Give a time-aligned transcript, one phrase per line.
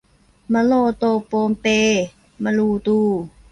[0.53, 1.65] มะโลโตโปเป
[2.43, 2.99] มะลูตู